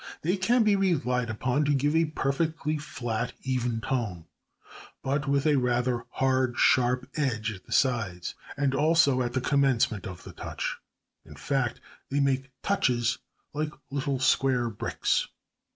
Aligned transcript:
They 0.23 0.35
can 0.35 0.63
be 0.63 0.75
relied 0.75 1.29
upon 1.29 1.63
to 1.65 1.75
give 1.75 1.95
a 1.95 2.05
perfectly 2.05 2.79
flat, 2.79 3.33
even 3.43 3.81
tone, 3.81 4.25
but 5.03 5.27
with 5.27 5.45
a 5.45 5.57
rather 5.57 6.07
hard 6.13 6.57
sharp 6.57 7.07
edge 7.15 7.51
at 7.51 7.65
the 7.65 7.71
sides, 7.71 8.33
and 8.57 8.73
also 8.73 9.21
at 9.21 9.33
the 9.33 9.41
commencement 9.41 10.07
of 10.07 10.23
the 10.23 10.33
touch. 10.33 10.77
In 11.23 11.35
fact, 11.35 11.79
they 12.09 12.19
make 12.19 12.49
touches 12.63 13.19
like 13.53 13.69
little 13.91 14.17
square 14.17 14.71
bricks. 14.71 15.27